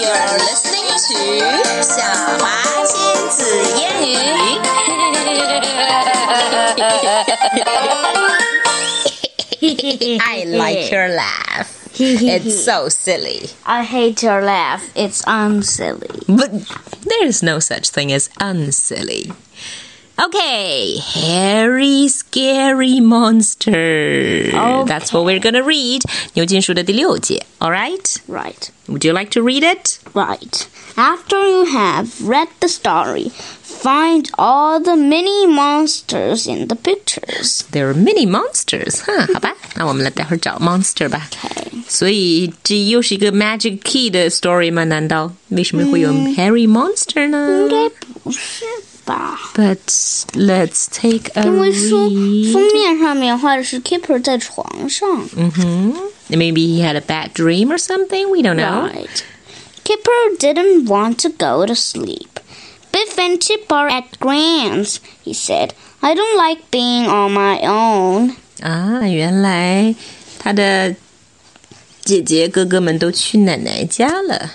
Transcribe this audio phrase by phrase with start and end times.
[0.00, 2.00] You're listening to 晓
[2.38, 2.42] 华
[2.86, 2.96] 亲
[3.28, 3.38] 子
[3.76, 4.20] 英语。
[10.22, 11.90] I like your laugh.
[12.00, 13.50] it's so silly.
[13.66, 14.90] I hate your laugh.
[14.94, 16.08] It's unsilly.
[16.26, 16.50] But
[17.02, 19.32] there is no such thing as unsilly.
[20.22, 24.50] Okay, hairy, scary monster.
[24.52, 24.84] Okay.
[24.86, 26.02] That's what we're gonna read.
[26.34, 27.46] 牛津树的第六节.
[27.58, 28.16] All right.
[28.28, 28.68] Right.
[28.88, 29.98] Would you like to read it?
[30.12, 30.66] Right.
[30.96, 33.30] After you have read the story,
[33.62, 37.64] find all the mini monsters in the pictures.
[37.70, 39.26] There are mini monsters, huh?
[39.32, 41.82] 好吧，那我们来待会儿找 monster Okay.
[41.88, 44.84] 所以这又是一个 magic key 的 story 吗？
[44.84, 47.62] 难道为什么会有 hairy monster 呢？
[47.62, 47.88] 应该
[48.22, 48.64] 不是
[49.10, 49.40] 吧。
[49.54, 49.78] But
[50.34, 52.08] let's take a 因为书
[52.52, 55.26] 封面上面画的是 Kipper 在床上。
[55.36, 55.94] 嗯哼、
[56.28, 56.78] mm，Maybe -hmm.
[56.78, 58.28] he had a bad dream or something.
[58.28, 58.88] We don't know.
[58.88, 59.24] Right.
[59.82, 62.38] Kipper didn't want to go to sleep.
[62.92, 65.72] Biff and Chip are at Gran's, he said.
[66.00, 68.36] I don't like being on my own.
[68.62, 69.94] Ah, 啊，原来
[70.38, 70.94] 他的
[72.02, 74.52] 姐姐哥哥们都去奶奶家了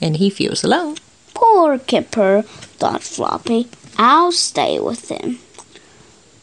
[0.00, 0.96] ，and he feels alone.
[1.34, 2.44] Poor Kipper,
[2.78, 3.66] thought Floppy.
[3.98, 5.38] I'll stay with him.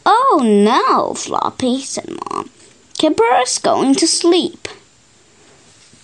[0.05, 2.49] Oh no, Floppy, said Mom.
[2.97, 4.67] Kipper is going to sleep.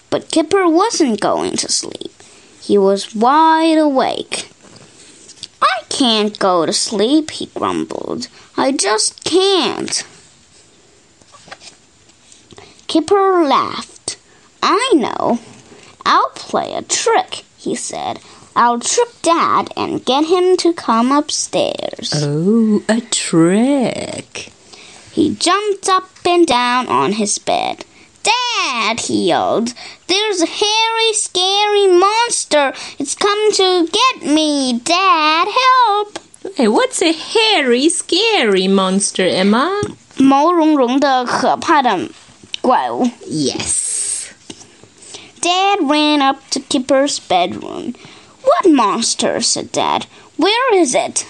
[0.09, 2.13] But Kipper wasn't going to sleep.
[2.61, 4.49] He was wide awake.
[5.61, 8.27] I can't go to sleep, he grumbled.
[8.55, 10.03] I just can't.
[12.87, 14.17] Kipper laughed.
[14.61, 15.39] I know.
[16.05, 18.19] I'll play a trick, he said.
[18.58, 22.12] I'll trick Dad and get him to come upstairs.
[22.14, 24.52] Oh, a trick.
[25.10, 27.84] He jumped up and down on his bed.
[28.22, 29.74] Dad, he yelled,
[30.06, 32.72] there's a hairy, scary monster.
[32.98, 34.78] It's come to get me.
[34.78, 36.18] Dad, help!
[36.56, 39.82] Hey, what's a hairy, scary monster, Emma?
[40.16, 42.08] 毛茸茸的可怕的
[42.60, 43.10] 怪物。
[43.26, 44.28] Yes.
[45.40, 47.94] Dad ran up to Kipper's bedroom.
[48.42, 49.40] What monster?
[49.40, 50.06] said Dad.
[50.36, 51.24] Where is it?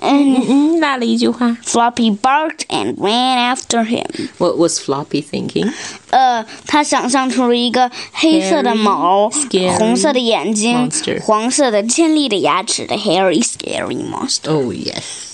[0.00, 1.56] And 嗯，拉了一句话。
[1.64, 4.28] Floppy barked and ran after him.
[4.38, 5.72] What was Floppy thinking?
[6.10, 14.52] 呃，他想象出了一个黑色的毛 Hairy, scary 红色的眼睛 monster 黄色的尖利的牙齿的 hairy scary monster.
[14.52, 15.26] Oh, yes.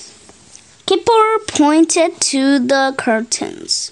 [0.86, 3.90] Kipper pointed to the curtains.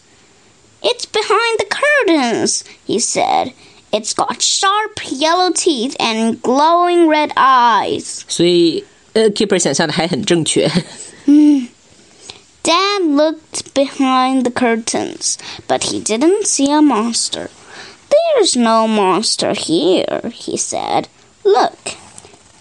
[0.83, 3.53] It's behind the curtains, he said.
[3.92, 8.24] It's got sharp yellow teeth and glowing red eyes.
[8.28, 8.84] 所以
[9.14, 9.58] 呃，Kipper
[12.64, 15.38] Dad looked behind the curtains,
[15.68, 17.50] but he didn't see a monster.
[18.10, 21.08] There's no monster here, he said.
[21.46, 21.96] Look,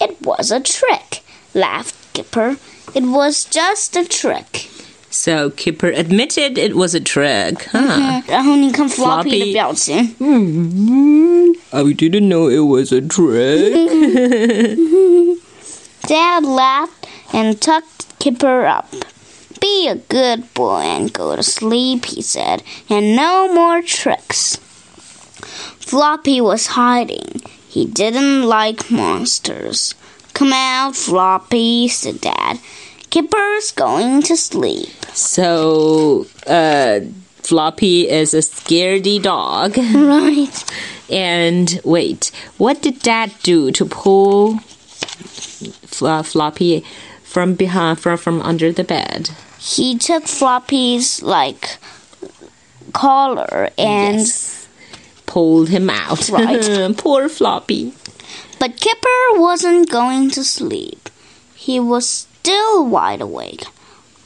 [0.01, 1.23] it was a trick,
[1.55, 2.57] laughed Skipper.
[2.95, 4.71] It was just a trick.
[5.16, 8.24] So Keeper admitted it was a trick, huh?
[8.28, 10.16] 然后你看 Floppy Floppy 的表情。
[11.72, 13.74] I didn't know it was a trick.
[16.08, 18.88] Dad laughed and tucked Kipper up.
[19.60, 24.58] Be a good boy and go to sleep, he said, and no more tricks.
[25.80, 27.42] Floppy was hiding.
[27.68, 29.94] He didn't like monsters.
[30.34, 32.60] Come out, Floppy, said Dad.
[33.17, 34.91] Kipper's going to sleep.
[35.15, 37.01] so, uh,
[37.43, 39.79] Floppy is a scaredy dog.
[39.95, 40.65] Right.
[41.09, 44.59] And wait, what did Dad do to pull
[45.87, 46.85] Fl- Floppy
[47.23, 49.31] from behind, from from under the bed?
[49.59, 51.79] He took Floppy's, like,
[52.93, 54.19] collar and.
[54.19, 54.69] Yes.
[55.25, 56.29] pulled him out.
[56.29, 56.95] Right.
[56.99, 57.95] Poor Floppy.
[58.59, 61.09] But Kipper wasn't going to sleep.
[61.55, 63.65] He was still wide awake.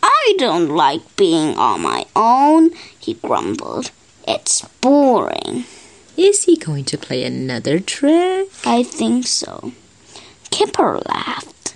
[0.02, 3.92] I don't like being on my own, he grumbled.
[4.28, 5.64] It's boring.
[6.18, 8.48] Is he going to play another trick?
[8.66, 9.72] I think so.
[10.50, 11.74] Kipper laughed.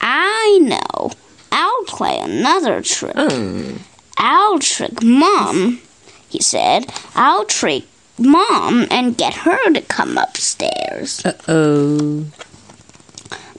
[0.00, 1.10] I know.
[1.50, 3.16] I'll play another trick.
[3.16, 3.78] Hmm.
[4.16, 5.80] I'll trick Mom,
[6.28, 6.86] he said.
[7.16, 7.82] I'll trick
[8.16, 11.26] Mom and get her to come upstairs.
[11.26, 12.26] Uh oh.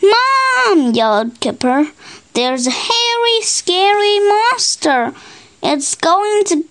[0.01, 1.92] Mom, yelled Kipper.
[2.33, 5.13] There's a hairy, scary monster.
[5.62, 6.63] It's going to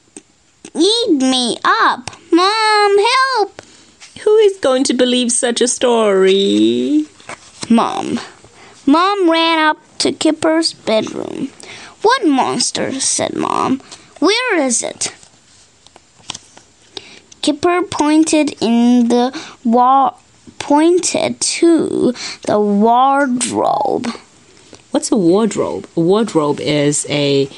[0.75, 2.11] eat me up.
[2.33, 3.63] Mom, help!
[4.23, 7.05] Who is going to believe such a story?
[7.69, 8.19] Mom.
[8.87, 11.51] Mom ran up to Kipper's bedroom.
[12.03, 12.99] What monster?
[12.99, 13.81] said Mom.
[14.19, 15.15] Where is it?
[17.43, 20.23] Kipper pointed in the wall
[20.59, 22.13] pointed to
[22.47, 24.07] the wardrobe.
[24.92, 25.88] What's a wardrobe?
[25.96, 27.50] A wardrobe is a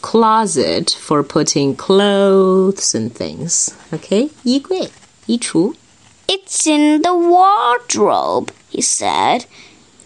[0.00, 3.74] closet for putting clothes and things.
[3.92, 4.30] Okay?
[4.44, 4.90] 衣柜,
[5.26, 5.74] 衣橱.
[6.26, 9.46] It's in the wardrobe, he said.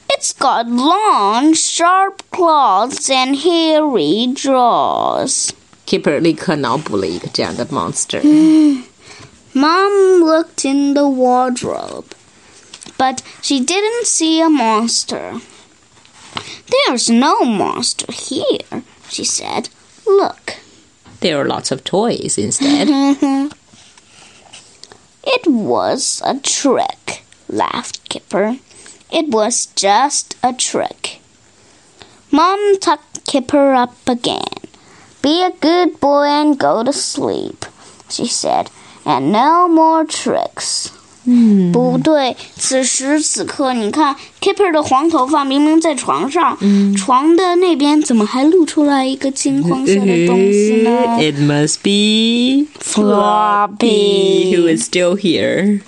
[0.08, 5.52] It's got long, sharp claws and hairy jaws.
[5.86, 8.20] Keeper 立刻脑补了一个这样的 monster.
[9.54, 12.06] Mom looked in the wardrobe,
[12.96, 15.40] but she didn't see a monster.
[16.67, 19.69] There's no monster here, she said.
[20.05, 20.55] Look.
[21.19, 22.87] There are lots of toys instead.
[25.23, 28.57] it was a trick, laughed Kipper.
[29.11, 31.21] It was just a trick.
[32.31, 34.43] Mom tucked Kipper up again.
[35.21, 37.65] Be a good boy and go to sleep,
[38.09, 38.69] she said,
[39.05, 40.91] and no more tricks.
[41.26, 50.90] 嗯，不对，此时此刻，你看 Kipper 的黄头发明明在床上，嗯、床的那边怎么还露出来一个金黄色的东西呢？
[51.20, 55.82] It must be Floppy, who is still here.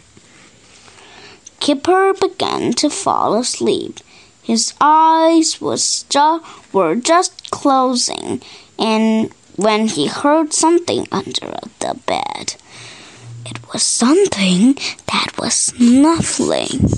[1.59, 3.95] Kipper began to fall asleep.
[4.47, 6.43] His eyes was ju-
[6.73, 8.41] were just closing,
[8.77, 12.55] and when he heard something under the bed.
[13.50, 14.76] It was something
[15.08, 16.92] that was snuffling.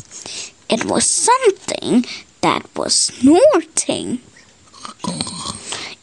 [0.69, 2.05] It was something
[2.41, 4.19] that was snorting.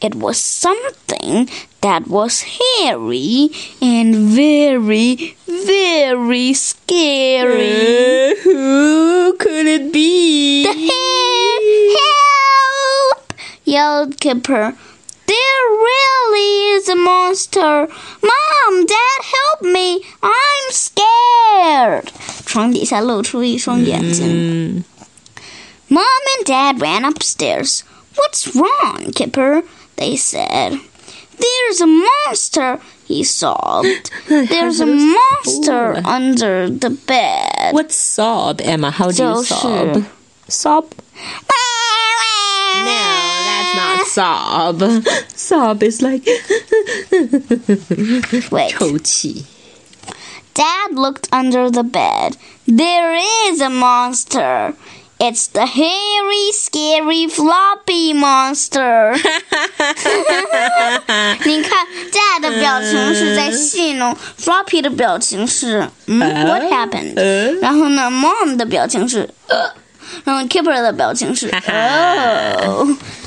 [0.01, 1.49] It was something
[1.81, 3.49] that was hairy
[3.79, 8.31] and very, very scary.
[8.31, 10.63] Uh, who could it be?
[10.63, 11.99] The hare!
[11.99, 13.33] Help!
[13.65, 14.75] yelled Kipper.
[15.27, 15.69] There
[16.28, 17.88] really is a monster.
[18.22, 20.04] Mom, Dad, help me.
[20.22, 22.12] I'm scared.
[22.46, 24.84] 床底下露出一双眼睛。
[25.88, 26.02] Mom
[26.38, 27.82] and Dad ran upstairs.
[28.16, 29.62] What's wrong, Kipper?
[29.96, 30.80] They said.
[31.36, 34.10] There's a monster, he sobbed.
[34.28, 37.72] There's a monster under the bed.
[37.72, 38.90] What's sob, Emma?
[38.90, 40.04] How do you sob?
[40.48, 40.94] Sob?
[44.08, 44.82] No, that's not sob.
[45.34, 46.24] Sob is like
[48.50, 48.70] Wait.
[48.72, 49.44] 抽泣.
[50.54, 52.36] Dad looked under the bed.
[52.66, 53.16] There
[53.50, 54.74] is a monster.
[55.18, 59.14] It's the hairy, scary, floppy monster.
[61.44, 69.72] 你看，Dad 的表情是在戏弄，Floppy 的表情是嗯、uh,，What happened？、uh, 然后呢，Mom 的表情是呃，
[70.24, 72.86] 然后 Kipper 的表情是哦。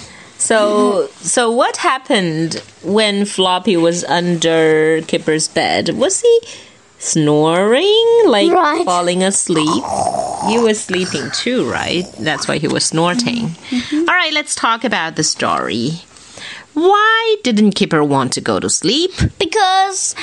[0.42, 5.90] So, so what happened when Floppy was under Kipper's bed?
[5.90, 6.40] Was he
[6.98, 8.84] snoring, like Right.
[8.84, 9.84] falling asleep?
[10.50, 12.04] You were sleeping too, right?
[12.18, 13.54] That's why he was snorting.
[13.92, 16.00] All right, let's talk about the story.
[16.74, 19.12] Why didn't Kipper want to go to sleep?
[19.38, 20.16] Because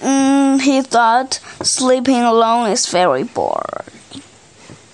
[0.00, 3.92] mm, he thought sleeping alone is very boring.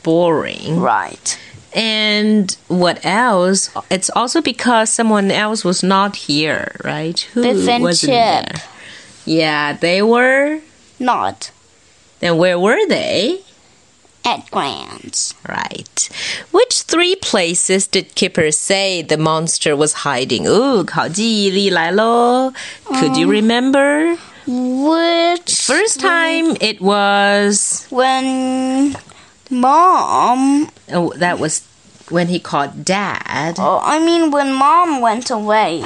[0.03, 0.81] Boring.
[0.81, 1.39] Right.
[1.73, 3.71] And what else?
[3.91, 7.19] It's also because someone else was not here, right?
[7.35, 8.47] Who Biff and wasn't Chip.
[8.47, 8.63] There?
[9.25, 10.61] Yeah, they were
[10.99, 11.53] not.
[12.19, 13.43] Then where were they?
[14.25, 15.35] At Gran's.
[15.49, 16.09] Right.
[16.51, 20.47] Which three places did Kipper say the monster was hiding?
[20.47, 22.53] Ooh, 考记忆力来咯.
[22.85, 24.19] Could um, you remember?
[24.47, 28.97] Which first time it was when
[29.51, 30.69] mom.
[30.93, 31.63] Oh, that was
[32.11, 33.57] when he called dad.
[33.59, 35.85] oh, I mean when mom went away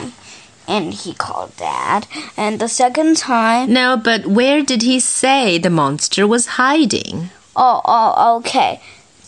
[0.66, 5.70] and he called dad and the second time No, but where did he say the
[5.70, 7.30] monster was hiding?
[7.56, 8.80] oh oh okay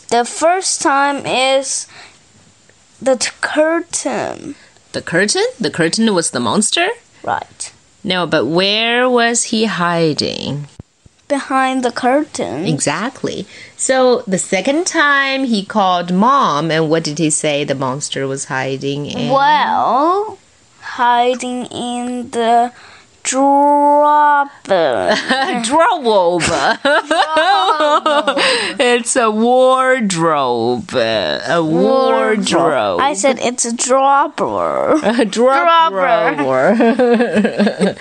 [0.09, 1.87] the first time is
[3.01, 4.55] the t- curtain
[4.93, 5.45] The curtain?
[5.59, 6.87] The curtain was the monster?
[7.23, 7.71] right
[8.03, 10.67] No, but where was he hiding?
[11.27, 13.45] Behind the curtain Exactly.
[13.75, 18.45] So the second time he called mom, and what did he say the monster was
[18.45, 19.29] hiding in?
[19.31, 20.37] well
[20.79, 22.71] hiding in the
[23.27, 23.97] drawer
[26.07, 26.43] Wardrobe.
[28.79, 30.93] it's a wardrobe.
[30.93, 32.99] A wardrobe.
[33.01, 34.25] I said it's a drawer.
[35.03, 35.65] A drawer.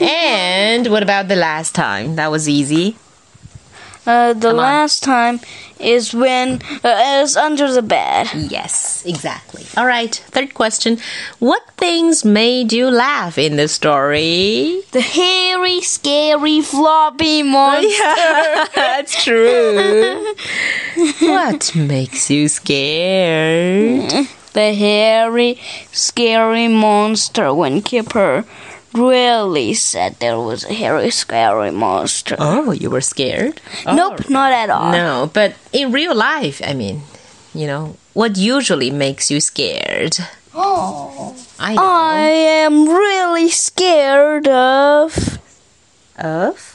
[0.00, 2.16] and what about the last time?
[2.16, 2.96] That was easy.
[4.08, 4.64] Uh, the Come on.
[4.64, 5.38] last time
[5.78, 8.26] is when uh, is under the bed.
[8.34, 9.66] Yes, exactly.
[9.76, 10.96] All right, third question.
[11.40, 14.80] What things made you laugh in the story?
[14.92, 17.84] The hairy, scary, floppy monster.
[17.98, 20.34] Yeah, that's true.
[21.20, 24.10] what makes you scared?
[24.54, 25.60] The hairy,
[25.92, 28.44] scary monster when Kipper
[28.94, 32.36] really said there was a hairy, scary monster.
[32.38, 33.60] Oh, you were scared?
[33.86, 34.32] Nope, oh.
[34.32, 34.92] not at all.
[34.92, 37.02] No, but in real life, I mean,
[37.54, 40.16] you know, what usually makes you scared?
[40.54, 41.36] Oh.
[41.58, 41.76] I.
[41.78, 42.20] I
[42.64, 45.38] am really scared of.
[46.16, 46.74] Of?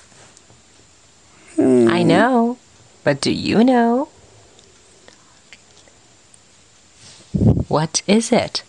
[1.58, 2.08] I hmm.
[2.08, 2.58] know.
[3.03, 4.10] But do you know?
[7.67, 8.63] What is it?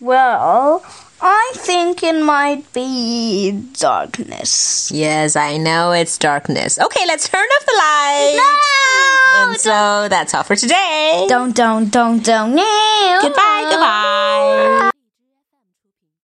[0.00, 0.84] Well,
[1.20, 4.90] I think it might be darkness.
[4.92, 6.78] Yes, I know it's darkness.
[6.78, 8.34] Okay, let's turn off the light.
[8.36, 9.50] No!
[9.50, 11.26] And so that's all for today.
[11.28, 12.54] Don't, don't, don't, don't.
[12.54, 13.18] No.
[13.20, 14.37] Goodbye, goodbye.